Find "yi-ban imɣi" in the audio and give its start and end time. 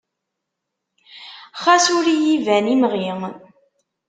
2.23-3.07